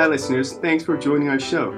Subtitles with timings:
[0.00, 1.76] Hi listeners, thanks for joining our show.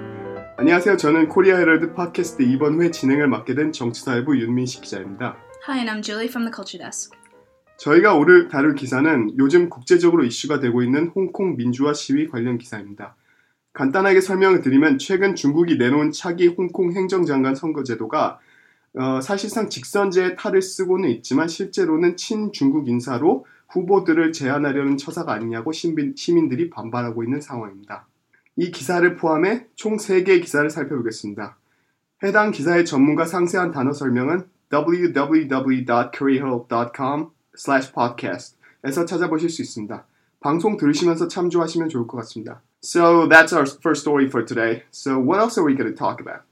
[0.56, 0.96] 안녕하세요.
[0.96, 5.36] 저는 코리아 헤럴드 팟캐스트 이번 회 진행을 맡게 된 정치사회부 윤민식 기자입니다.
[5.68, 7.18] Hi, and I'm Julie from the Culture Desk.
[7.78, 13.16] 저희가 오늘 다룰 기사는 요즘 국제적으로 이슈가 되고 있는 홍콩 민주화 시위 관련 기사입니다.
[13.72, 18.38] 간단하게 설명을 드리면 최근 중국이 내놓은 차기 홍콩 행정장관 선거제도가
[19.00, 26.48] 어, 사실상 직선제의 탈을 쓰고는 있지만 실제로는 친중국 인사로 후보들을 제안하려는 처사가 아니냐고 시민, 시민
[26.48, 28.06] 들이 반발하고 있는 상황입니다.
[28.56, 31.56] 이 기사를 포함해 총 3개의 기사를 살펴보겠습니다.
[32.22, 37.30] 해당 기사의 전문가 상세한 단어 설명은 www.koreaherald.com
[37.92, 40.06] podcast에서 찾아보실 수 있습니다.
[40.40, 42.60] 방송 들으시면서 참조하시면 좋을 것 같습니다.
[42.84, 44.82] So that's our first story for today.
[44.90, 46.44] So what else are we going to talk about?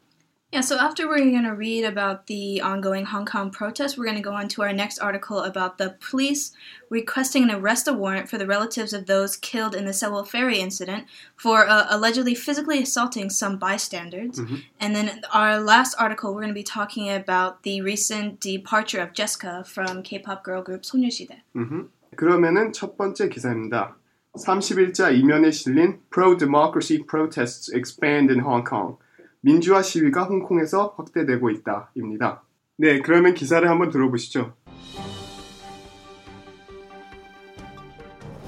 [0.55, 4.15] Yeah, so after we're going to read about the ongoing Hong Kong protests, we're going
[4.15, 6.53] to go on to our next article about the police
[6.89, 11.07] requesting an arrest warrant for the relatives of those killed in the Sewell Ferry incident
[11.35, 14.39] for uh, allegedly physically assaulting some bystanders.
[14.39, 14.55] Mm-hmm.
[14.79, 19.11] And then our last article, we're going to be talking about the recent departure of
[19.11, 21.43] Jessica from K-pop girl group 소녀시대.
[21.53, 21.89] 음흠.
[22.15, 23.97] 그러면은 첫 번째 기사입니다.
[24.37, 28.97] 30일자 이면에 실린 Pro-Democracy Protests Expand in Hong Kong.
[29.41, 32.43] 민주화 시위가 홍콩에서 확대되고 있다입니다.
[32.77, 34.53] 네, 그러면 기사를 한번 들어보시죠.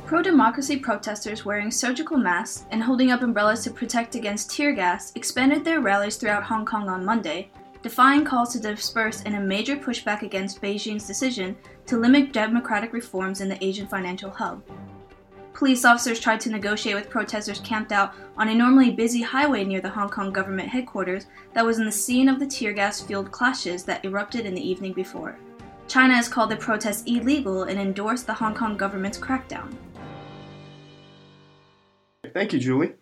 [0.07, 5.11] Pro democracy protesters wearing surgical masks and holding up umbrellas to protect against tear gas
[5.15, 7.51] expanded their rallies throughout Hong Kong on Monday,
[7.83, 13.41] defying calls to disperse in a major pushback against Beijing's decision to limit democratic reforms
[13.41, 14.63] in the Asian financial hub.
[15.53, 19.81] Police officers tried to negotiate with protesters camped out on a normally busy highway near
[19.81, 23.31] the Hong Kong government headquarters that was in the scene of the tear gas fueled
[23.31, 25.35] clashes that erupted in the evening before.
[25.87, 29.73] China has called the protests illegal and endorsed the Hong Kong government's crackdown.
[32.33, 32.93] Thank you, Julie.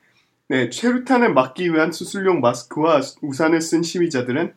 [0.47, 4.53] 네, 최루탄을 막기 위한 수술용 마스크와 우산을 쓴 시위자들은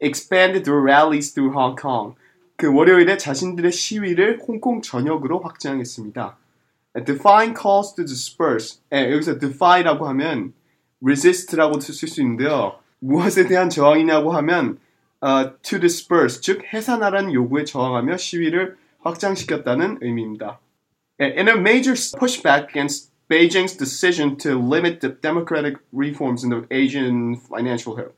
[0.00, 2.14] expanded their rallies through Hong Kong.
[2.56, 6.36] 그 월요일에 자신들의 시위를 홍콩 전역으로 확장했습니다.
[7.03, 8.79] Define to disperse.
[8.93, 10.53] 예, 여기서 defy라고 하면
[11.03, 12.79] resist라고 쓸 수 있는데요.
[12.99, 14.79] 무엇에 대한 저항이냐고 하면
[15.23, 20.59] uh, to disperse, 즉 해산하라는 요구에 저항하며 시위를 확장시켰다는 의미입니다.
[21.21, 26.65] 예, in a major pushback against Beijing's decision to limit the democratic reforms in the
[26.71, 28.13] Asian financial hub.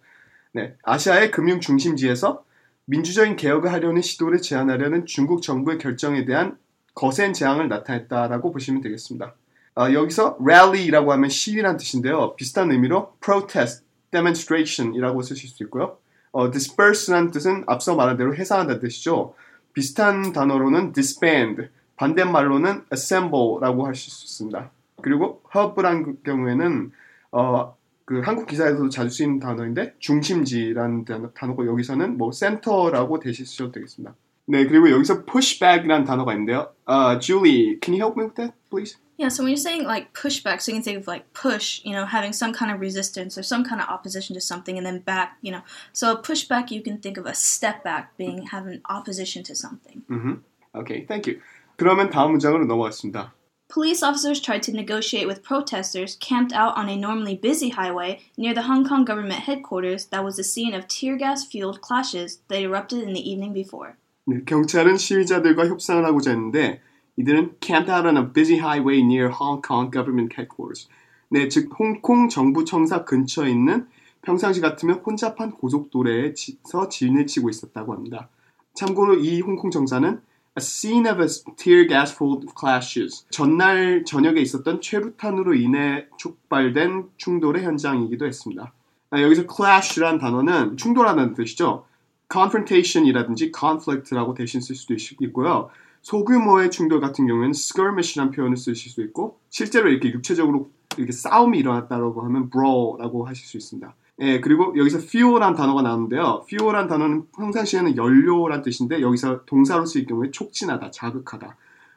[0.54, 2.44] 네, 아시아의 금융 중심지에서
[2.86, 6.58] 민주적인 개혁을 하려는 시도를 제한하려는 중국 정부의 결정에 대한
[6.98, 9.36] 거센 재앙을 나타냈다라고 보시면 되겠습니다.
[9.76, 12.36] 아, 여기서 rally라고 하면 시위란 뜻인데요.
[12.36, 15.98] 비슷한 의미로 protest, demonstration이라고 쓰실 수 있고요.
[16.32, 19.36] 어, disperse란 뜻은 앞서 말한 대로 해산한다는 뜻이죠.
[19.74, 24.72] 비슷한 단어로는 disband, 반대말로는 assemble라고 하실 수 있습니다.
[25.04, 26.92] 그리고 hub란 경우에는
[27.32, 34.16] 어, 그 한국 기사에서도 자주 쓰이는 단어인데 중심지라는 단어고 여기서는 뭐 센터라고 대시하셔도 되겠습니다.
[34.47, 36.73] 네, 그리고 여기서 pushback이라는 단어가 있는데요.
[36.87, 38.99] Uh, Julie, can you help me with that, please?
[39.17, 41.93] Yeah, so when you're saying like pushback, so you can think of like push, you
[41.93, 44.99] know, having some kind of resistance or some kind of opposition to something, and then
[44.99, 45.63] back, you know.
[45.93, 50.03] So a pushback, you can think of a step back being having opposition to something.
[50.11, 50.35] Mm-hmm.
[50.75, 51.41] Okay, thank you.
[51.77, 53.33] 그러면 다음 문장으로 넘어갔습니다.
[53.69, 58.53] Police officers tried to negotiate with protesters camped out on a normally busy highway near
[58.53, 62.61] the Hong Kong government headquarters that was the scene of tear gas fueled clashes that
[62.61, 63.97] erupted in the evening before.
[64.30, 66.82] 네, 경찰은 시위자들과 협상을 하고자 했는데
[67.16, 70.90] 이들은 camped out on a busy highway near Hong Kong government headquarters.
[71.30, 73.88] 네, 즉 홍콩 정부 청사 근처에 있는
[74.22, 78.28] 평상시 같으면 혼잡한 고속도로에서 진을 치고 있었다고 합니다.
[78.74, 80.20] 참고로 이 홍콩 정사는 a
[80.58, 83.26] scene of a tear gas filled clashes.
[83.30, 88.74] 전날 저녁에 있었던 최루탄으로 인해 촉발된 충돌의 현장이기도 했습니다.
[89.10, 91.86] 아, 여기서 clash란 단어는 충돌하는 뜻이죠.
[92.32, 95.70] Confrontation이라든지 conflict라고 대신 쓸 수도 있고요.
[96.02, 102.22] 소규모의 충돌 같은 경우에는 skirmish라는 표현을 쓰실 수 있고 실제로 이렇게 육체적으로 이렇게 싸움이 일어났다고
[102.22, 103.94] 하면 brawl라고 하실 수 있습니다.
[104.20, 106.44] 예, 그리고 여기서 fuel란 단어가 나오는데요.
[106.48, 111.56] fuel란 단어는 평상시에는 연료란 뜻인데 여기서 동사로 쓰일 경우에 촉진하다, 자극하다.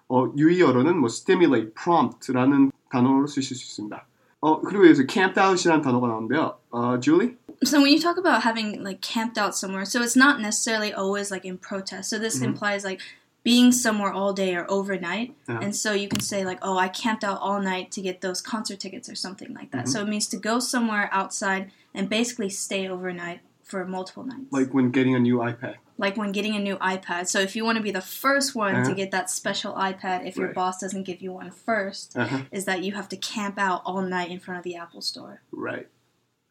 [0.09, 4.07] 어, 유의어로는 뭐 stimulate, prompt라는 단어로 쓰실 수 있습니다.
[4.41, 6.57] 어, 그리고 여기서 camped out이라는 단어가 나오는데요.
[6.71, 7.37] 어, Julie?
[7.63, 11.31] So when you talk about having like camped out somewhere, so it's not necessarily always
[11.31, 12.09] like in protest.
[12.11, 12.45] So this Mhm.
[12.45, 13.01] implies like
[13.43, 15.35] being somewhere all day or overnight.
[15.49, 15.61] Yeah.
[15.63, 18.41] And so you can say like, "Oh, I camped out all night to get those
[18.43, 19.89] concert tickets or something like that." Mhm.
[19.89, 24.51] So it means to go somewhere outside and basically stay overnight for multiple nights.
[24.53, 25.77] Like when getting a new iPad.
[25.99, 27.29] like when getting a new iPad.
[27.29, 28.95] So if you want to be the first one to Uh-huh.
[28.95, 32.39] get that special iPad, if your boss doesn't give you one first, Uh-huh.
[32.51, 35.43] is that you have to camp out all night in front of the Apple Store.
[35.53, 35.89] Right.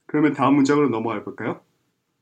[0.10, 1.62] 그러면 다음 문장으로 넘어가 볼까요?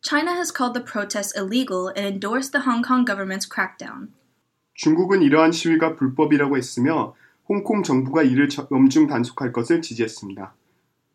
[0.02, 4.12] China has called the protests illegal and endorsed the Hong Kong government's crackdown.
[4.74, 7.16] 중국은 이러한 시위가 불법이라고 했으며
[7.48, 10.54] 홍콩 정부가 이를 저- 엄중 단속할 것을 지지했습니다.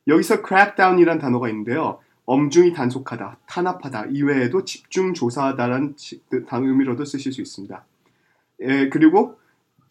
[0.08, 2.00] 여기서 crackdown이란 단어가 있는데요.
[2.24, 7.84] 엄중히 단속하다, 탄압하다 이외에도 집중 조사하다라는 시- 그 단- 의미로도 쓰실 수 있습니다.
[8.62, 9.38] 예, 그리고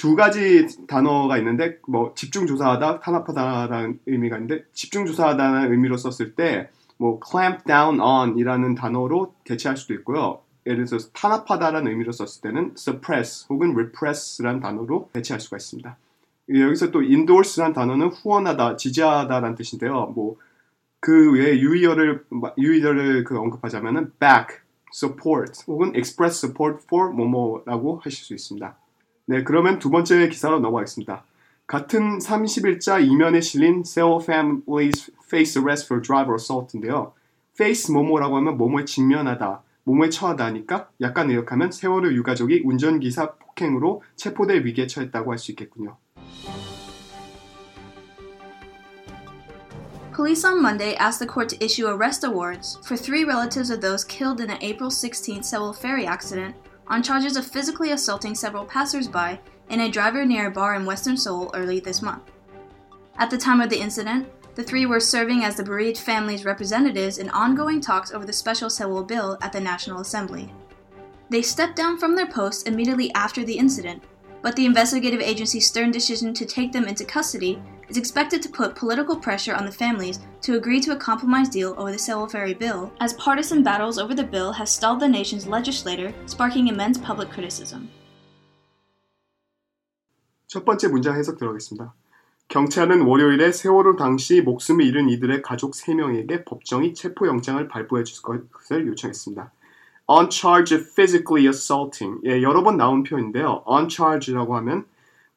[0.02, 6.70] 두 가지 단어가 있는데 뭐 집중 조사하다, 탄압하다라는 의미가 있는데 집중 조사하다는 의미로 썼을 때
[6.98, 10.40] 뭐 clamp down on이라는 단어로 대체할 수도 있고요.
[10.68, 15.98] 예를 들어서 탄압하다라는 의미로 썼을 때는 suppress 혹은 repress라는 단어로 대체할 수가 있습니다.
[16.54, 20.14] 여기서 또 endorse라는 단어는 후원하다, 지지하다라는 뜻인데요.
[20.16, 20.38] 뭐
[21.04, 22.26] 그 외에 유의어를
[22.60, 24.60] 유의어를 그 언급하자면은 back,
[24.94, 28.78] support 혹은 express support for 뭐뭐라고 하실 수 있습니다.
[29.32, 31.24] 네, 그러면 두 번째 기사로 넘어가겠습니다.
[31.66, 37.14] 같은 30일자 이면에 실린 Seo Families Face Arrest for Driver Assault인데요.
[37.56, 44.88] Face 뭐뭐라고 하면 뭐뭐에 직면하다, 뭐뭐에 처하다니까 약간 의역하면 세월호 유가족이 운전기사 폭행으로 체포될 위기에
[44.88, 45.96] 처했다고 할 수 있겠군요.
[50.14, 54.04] Police on Monday asked the court to issue arrest awards for three relatives of those
[54.04, 56.54] killed in an April 16th Sewell ferry accident
[56.92, 59.40] on charges of physically assaulting several passersby
[59.70, 62.30] and a driver near a bar in western Seoul early this month.
[63.18, 67.18] At the time of the incident, the three were serving as the bereaved family's representatives
[67.18, 70.54] in ongoing talks over the special Sewell bill at the National Assembly.
[71.30, 74.04] They stepped down from their posts immediately after the incident,
[74.42, 78.75] but the investigative agency's stern decision to take them into custody is expected to put
[78.75, 82.55] political pressure on the families to agree to a compromise deal over the Sewell Ferry
[82.55, 87.31] bill, as partisan battles over the bill have stalled the nation's legislator, sparking immense public
[87.31, 87.89] criticism.
[90.49, 91.93] 첫 번째 문장 해석 들어가겠습니다.
[92.49, 99.51] 경찰은 월요일에 세월호 당시 목숨을 잃은 이들의 가족 3명에게 법정이 체포영장을 발부해 줄 것을 요청했습니다.
[100.09, 102.21] On charge of physically assaulting.
[102.25, 103.65] 예, 여러 번 나온 표현인데요.
[103.67, 104.87] On charge라고 하면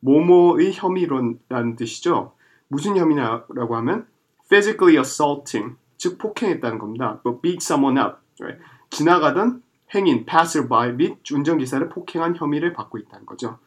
[0.01, 2.32] 모모의 혐의론이라는 뜻이죠.
[2.68, 4.06] 무슨 혐의냐라고 하면
[4.48, 7.20] physically assaulting, 즉 폭행했다는 겁니다.
[7.24, 8.16] 뭐 beat someone up.
[8.40, 8.62] right?
[8.90, 9.62] 지나가던
[9.94, 13.58] 행인, passerby 및 운전기사를 폭행한 혐의를 받고 있다는 거죠.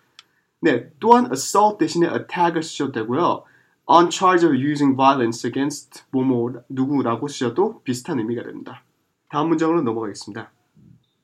[0.60, 3.44] 네, 또한 assault 대신에 attack을 쓰셔도 되고요.
[3.88, 8.84] on charge of using violence against 뭐뭐 누구라고 쓰셔도 비슷한 의미가 됩니다.
[9.30, 10.52] 다음 문장으로 넘어가겠습니다.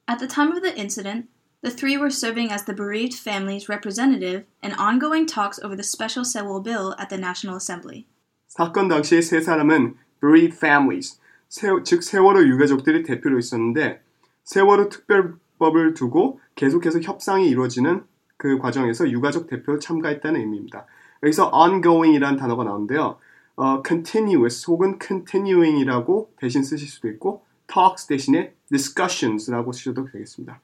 [0.09, 1.27] At the time of the incident,
[1.63, 6.25] the three were serving as the bereaved family's representative in ongoing talks over the special
[6.25, 8.05] Sewell bill at the National Assembly.
[8.47, 11.19] 사건 당시에 세 사람은 bereaved families,
[11.49, 14.01] 세, 즉 세월호 유가족들이 대표로 있었는데
[14.43, 18.03] 세월호 특별법을 두고 계속해서 협상이 이루어지는
[18.37, 20.85] 그 과정에서 유가족 대표로 참가했다는 의미입니다.
[21.23, 23.17] 여기서 ongoing이라는 단어가 나오는데요.
[23.55, 30.59] 어, continuous 혹은 continuing이라고 대신 쓰실 수도 있고 talks 대신에 discussions라고 쓰셔도 되겠습니다.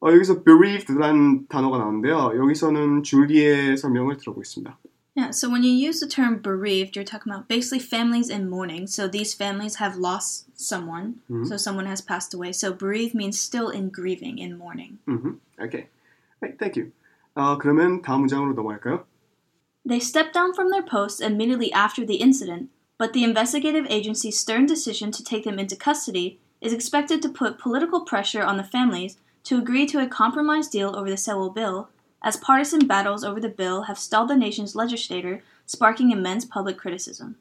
[0.00, 2.32] 어, 여기서 bereaved라는 단어가 나오는데요.
[2.36, 4.78] 여기서는 줄리의 설명을 들어보겠습니다.
[5.16, 8.86] Yeah, so when you use the term bereaved, you're talking about basically families in mourning.
[8.86, 12.52] So these families have lost someone, so someone has passed away.
[12.52, 14.98] So bereaved means still in grieving, in mourning.
[15.08, 15.88] 음, 오케이.
[16.40, 16.92] Right, thank you.
[17.34, 19.04] 어, 그러면 다음 문장으로 넘어갈까요?
[19.84, 24.64] They stepped down from their posts immediately after the incident, but the investigative agency's stern
[24.64, 29.18] decision to take them into custody is expected to put political pressure on the families
[29.44, 31.88] to agree to a compromise deal over the Sewell bill,
[32.22, 37.36] as partisan battles over the bill have stalled the nation's legislator, sparking immense public criticism.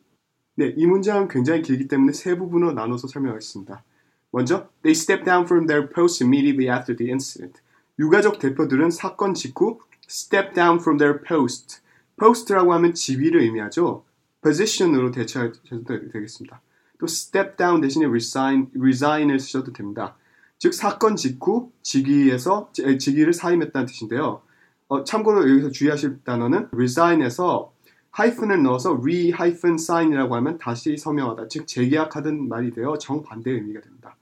[0.56, 3.84] 네, 이 문장은 굉장히 길기 때문에 세 부분으로 나눠서 설명하겠습니다.
[4.32, 7.62] 먼저, they stepped down from their posts immediately after the incident.
[7.98, 9.80] 유가족 대표들은 사건 직후
[10.10, 11.82] step down from their post.
[12.18, 14.04] post라고 하면 지위를 의미하죠.
[14.42, 16.62] position으로 대체하셔도 되겠습니다.
[17.00, 20.18] 또 step down 대신에 resign, resign을 쓰셔도 됩니다.
[20.65, 24.41] 즉 사건 직후 직위에서 지- 직위를 사임했다는 뜻인데요.
[24.89, 27.75] 어, 참고로 여기서 주의하실 단어는 resign에서
[28.13, 34.17] 하이픈을 넣어서 re-sign이라고 하면 다시 서명하다, 즉 재계약하던 말이 되어 정반대의 의미가 됩니다.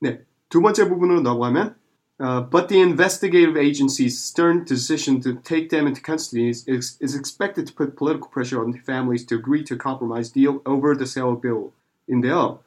[0.00, 0.20] 네,
[0.50, 1.76] 두 번째 부분으로 넘어가면
[2.20, 7.66] uh, but the investigative agency's stern decision to take them into custody is, is, expected
[7.66, 11.72] to put political pressure on families to agree to compromise deal over the sale bill.
[12.06, 12.60] 인데요.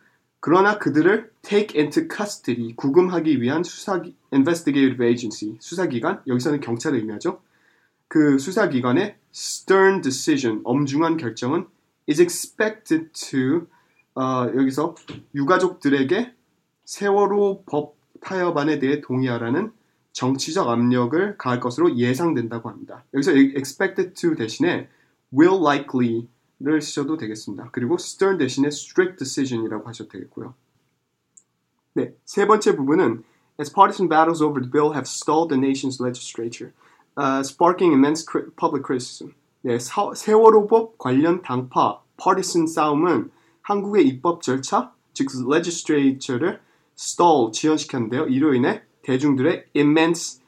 [0.46, 7.40] 그러나 그들을 take into custody, 구금하기 위한 수사 investigative agency, 수사기관, 여기서는 경찰을 의미하죠.
[8.10, 11.66] 그 수사기관의 stern decision, 엄중한 결정은
[12.10, 13.68] is expected to
[14.16, 14.96] 어, 여기서
[15.34, 16.34] 유가족들에게
[16.84, 19.72] 세월호 법 타협안에 대해 동의하라는
[20.12, 23.06] 정치적 압력을 가할 것으로 예상된다고 합니다.
[23.14, 24.90] 여기서 expected to 대신에
[25.34, 26.28] will likely
[26.64, 27.70] 를 쓰셔도 되겠습니다.
[27.74, 30.54] 그리고 stern 대신에 strict decision이라고 하셔도 되겠고요.
[31.94, 33.24] 네, 세 번째 부분은
[33.60, 36.72] as partisan battles over the bill have stalled the nation's legislature,
[37.20, 39.34] uh, sparking immense public criticism.
[39.62, 43.30] 네, 사, 세월호법 관련 당파 partisan 싸움은
[43.62, 46.62] 한국의 입법 절차, 즉 legislature를
[46.98, 48.28] stall 지연시켰는데요.
[48.28, 50.42] 이로 인해 대중들의 immense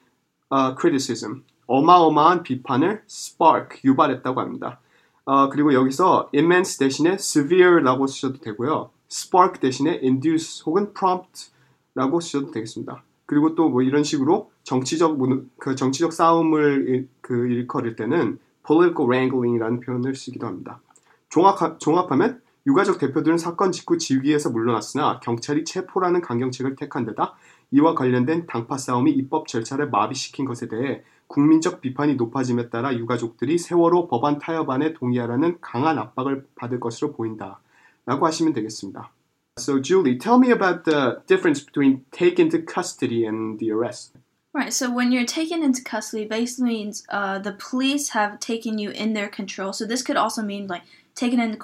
[0.50, 4.80] uh, criticism, 어마어마한 비판을 spark 유발했다고 합니다.
[5.26, 8.92] 어, 그리고 여기서 immense 대신에 severe라고 쓰셔도 되고요.
[9.12, 13.04] spark 대신에 induce 혹은 prompt라고 쓰셔도 되겠습니다.
[13.26, 15.18] 그리고 또 뭐 이런 식으로 정치적
[15.60, 20.80] 그 정치적 싸움을 일, 그 일컬을 때는 political wrangling이라는 표현을 쓰기도 합니다.
[21.30, 27.36] 종합, 종합하면 유가족 대표들은 사건 직후 지위에서 물러났으나 경찰이 체포라는 강경책을 택한 데다
[27.72, 34.09] 이와 관련된 당파 싸움이 입법 절차를 마비시킨 것에 대해 국민적 비판이 높아짐에 따라 유가족들이 세월호
[34.09, 37.61] 법안 타협안에 동의하라는 강한 압박을 받을 것으로 보인다.
[38.07, 39.13] 라고 하시면 되겠습니다.
[39.59, 44.15] So Julie, tell me about the difference between take into custody and the arrest.
[44.53, 48.91] Right, so when you're taken into custody, basically means uh, the police have taken you
[48.91, 49.73] in their control.
[49.73, 50.83] So this could also mean like
[51.15, 51.57] taken into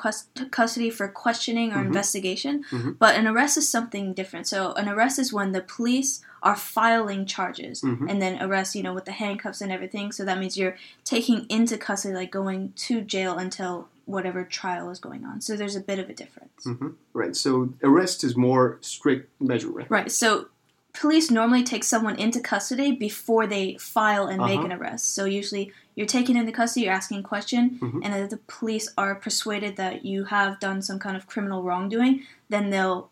[0.50, 1.86] custody for questioning or mm-hmm.
[1.86, 2.62] investigation.
[2.70, 2.92] Mm-hmm.
[3.00, 4.46] But an arrest is something different.
[4.46, 8.07] So an arrest is when the police are filing charges mm-hmm.
[8.07, 10.11] and then arrest, you know, with the handcuffs and everything.
[10.11, 14.99] So that means you're taking into custody, like going to jail until whatever trial is
[14.99, 15.41] going on.
[15.41, 16.65] So there's a bit of a difference.
[16.65, 16.89] Mm-hmm.
[17.13, 17.35] Right.
[17.35, 19.69] So arrest is more strict measure.
[19.69, 19.89] Right.
[19.89, 20.11] Right.
[20.11, 20.47] So
[20.93, 24.55] police normally take someone into custody before they file and uh-huh.
[24.55, 25.13] make an arrest.
[25.13, 27.99] So usually you're taken into custody, you're asking a question, mm-hmm.
[28.03, 32.23] and if the police are persuaded that you have done some kind of criminal wrongdoing,
[32.49, 33.09] then they'll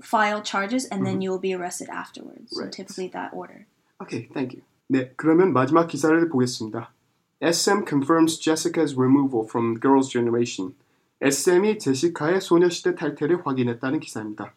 [0.00, 1.04] file charges and mm-hmm.
[1.04, 2.52] then you'll be arrested afterwards.
[2.56, 2.66] Right.
[2.66, 3.66] So typically that order.
[4.02, 4.62] Okay, thank you.
[4.90, 6.90] 네, 그러면 마지막 기사를 보겠습니다.
[7.42, 10.74] SM confirms Jessica's removal from Girls' Generation.
[11.20, 14.52] SM이 제시카의 소녀시대 탈퇴를 확인했다는 기사입니다.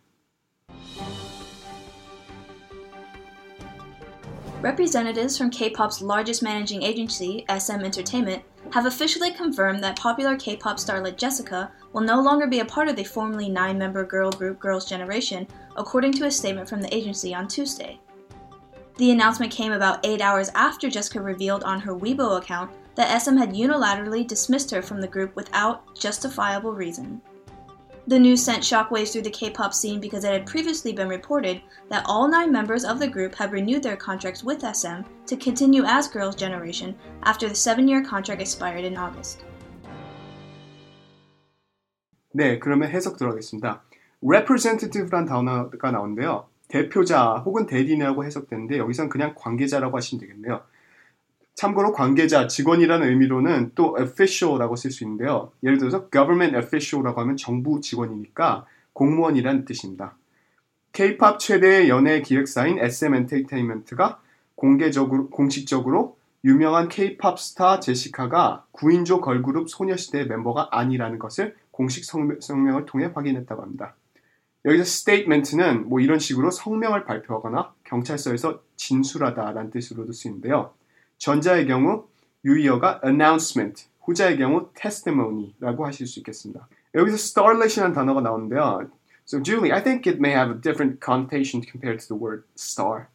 [4.61, 11.17] Representatives from K-pop's largest managing agency, SM Entertainment, have officially confirmed that popular K-pop starlet
[11.17, 15.48] Jessica will no longer be a part of the formerly nine-member girl group Girls' Generation,
[15.78, 17.98] according to a statement from the agency on Tuesday.
[18.98, 23.38] The announcement came about eight hours after Jessica revealed on her Weibo account that SM
[23.38, 27.22] had unilaterally dismissed her from the group without justifiable reason.
[28.06, 31.62] The news sent shockwaves through the K pop scene because it had previously been reported
[31.88, 35.84] that all nine members of the group had renewed their contracts with SM to continue
[35.86, 39.44] as Girls' Generation after the seven year contract expired in August.
[42.36, 43.82] 네, 그러면 해석 들어가겠습니다.
[44.22, 46.46] representative란 단어가 나오는데요.
[46.68, 50.60] 대표자 혹은 대리인이라고 해석되는데 여기선 그냥 관계자라고 하시면 되겠네요.
[51.54, 55.50] 참고로 관계자, 직원이라는 의미로는 또 official라고 쓸 수 있는데요.
[55.62, 60.14] 예를 들어서 government official라고 하면 정부 직원이니까 공무원이라는 뜻입니다.
[60.92, 64.20] K-팝 최대 연예 기획사인 SM 엔터테인먼트가
[64.56, 72.86] 공개적으로 공식적으로 유명한 K-팝 스타 제시카가 9인조 걸그룹 소녀시대의 멤버가 아니라는 것을 공식 성명 을
[72.86, 73.94] 통해 확인했다고 합니다.
[74.64, 80.72] 여기서 statement는 뭐 이런 식으로 성명을 발표하거나 경찰서에서 진술하다라는 뜻으로도 쓰이는데요.
[81.18, 82.06] 전자의 경우
[82.46, 86.66] 유의어가 announcement, 후자의 경우 testimony라고 하실 수 있겠습니다.
[86.94, 88.88] 여기서 starlet이라는 단어가 나오는데요.
[89.26, 93.08] So Julie, I think it may have a different connotation compared to the word star.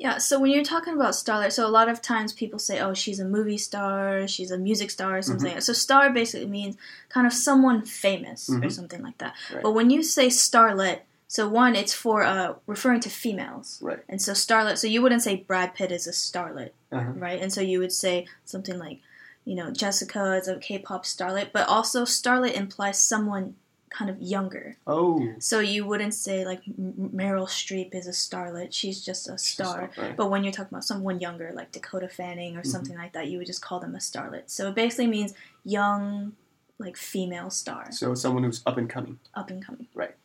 [0.00, 2.94] Yeah, so when you're talking about starlet, so a lot of times people say, oh,
[2.94, 5.50] she's a movie star, she's a music star, or something.
[5.50, 5.60] Mm-hmm.
[5.60, 6.78] So star basically means
[7.10, 8.64] kind of someone famous mm-hmm.
[8.64, 9.34] or something like that.
[9.52, 9.62] Right.
[9.62, 13.78] But when you say starlet, so one, it's for uh, referring to females.
[13.82, 14.02] Right.
[14.08, 17.12] And so starlet, so you wouldn't say Brad Pitt is a starlet, uh-huh.
[17.16, 17.38] right?
[17.38, 19.00] And so you would say something like,
[19.44, 23.56] you know, Jessica is a K-pop starlet, but also starlet implies someone
[23.89, 24.77] kind of younger.
[24.85, 25.33] Oh.
[25.39, 29.89] So you wouldn't say like Meryl Streep is a starlet; she's just a star.
[29.97, 30.15] right.
[30.15, 32.69] But when you're talking about someone younger, like Dakota Fanning or mm-hmm.
[32.69, 34.43] something like that, you would just call them a starlet.
[34.47, 36.33] So it basically means young,
[36.77, 37.91] like female star.
[37.91, 39.19] So someone who's up and coming.
[39.33, 39.87] Up and coming.
[39.93, 40.15] Right.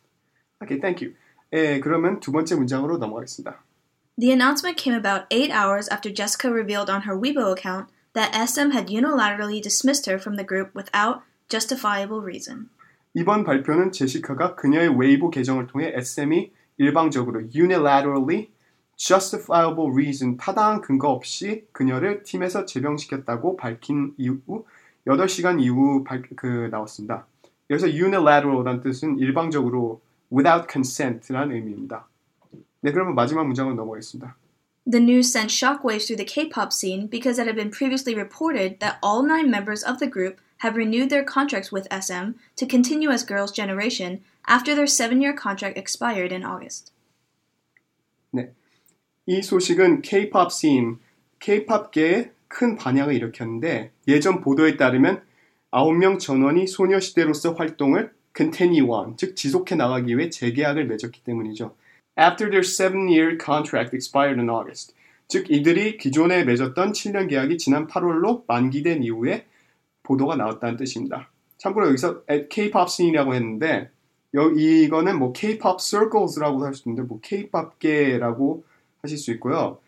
[0.63, 1.15] Okay, thank you.
[1.53, 3.61] 예, 그러면 두 번째 문장으로 넘어가겠습니다.
[4.17, 8.71] The announcement came about eight hours after Jessica revealed on her Weibo account that SM
[8.71, 12.69] had unilaterally dismissed her from the group without justifiable reason.
[13.16, 18.50] 이번 발표는 제시카가 그녀의 웨이보 계정을 통해 SM이 일방적으로 unilaterally
[18.94, 24.66] justifiable reason 타당한 근거 없이 그녀를 팀에서 제병시켰다고 밝힌 이후
[25.06, 27.26] 8시간 이후 발, 그 나왔습니다.
[27.70, 32.06] 여기서 unilateral란 뜻은 일방적으로 without consent라는 의미입니다.
[32.82, 34.36] 네, 그러면 마지막 문장으로 넘어가겠습니다.
[34.90, 38.98] The news sent shockwaves through the K-pop scene because it had been previously reported that
[39.02, 43.24] all nine members of the group have renewed their contracts with SM to continue as
[43.24, 46.92] Girls' Generation after their seven-year contract expired in August.
[49.28, 50.98] 이 소식은 K-pop 씬,
[51.40, 55.22] K-팝계에 큰 반향을 일으켰는데 예전 보도에 따르면
[55.72, 61.74] 9명 전원이 소녀시대로서 활동을 continue on, 즉 지속해 나가기 위해 재계약을 맺었기 때문이죠.
[62.18, 64.94] After their seven-year contract expired in August,
[65.28, 69.44] 즉 이들이 기존에 맺었던 7년 계약이 지난 8월로 만기된 이후에
[70.06, 71.28] 보도가 나왔다는 뜻입니다.
[71.58, 73.90] 참고로 여기서 at K-pop scene이라고 했는데
[74.34, 78.62] 여, 이거는 뭐 K-pop circles라고 할 수 있는데 뭐 K-pop계라고
[79.02, 79.78] 하실 수 있고요.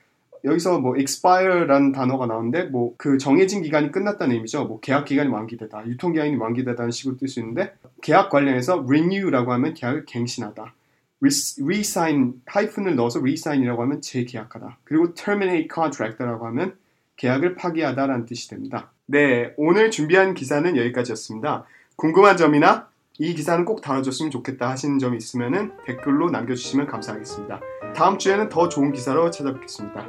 [0.45, 4.67] 여기서 뭐 expire라는 단어가 나오는데 뭐 그 정해진 기간이 끝났다는 의미죠.
[4.67, 10.05] 뭐 계약 기간이 만기되다, 유통 기간이 만기되다는 식으로 쓸수 있는데 계약 관련해서 renew라고 하면 계약을
[10.07, 10.75] 갱신하다.
[11.21, 14.79] re-sign 하이픈을 넣어서 re-sign이라고 하면 재계약하다.
[14.85, 16.77] 그리고 terminate contract라고 하면
[17.17, 18.93] 계약을 파기하다라는 뜻이 됩니다.
[19.11, 21.65] 네, 오늘 준비한 기사는 여기까지였습니다.
[21.97, 22.89] 궁금한 점이나
[23.19, 27.59] 이 기사는 꼭 다뤄줬으면 좋겠다 하시는 점이 있으면 댓글로 남겨주시면 감사하겠습니다.
[27.97, 30.07] 다음 주에는 더 좋은 기사로 찾아뵙겠습니다.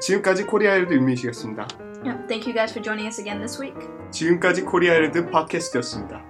[0.00, 1.68] 지금까지 코리아헤럴드 윤민식이었습니다.
[2.04, 3.78] Yep, thank you guys for joining us again this week.
[4.10, 6.29] 지금까지 코리아헤럴드 팟캐스트였습니다.